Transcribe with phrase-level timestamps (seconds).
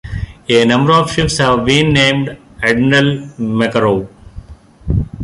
[0.49, 4.09] A number of ships have been named "Admiral Makarov".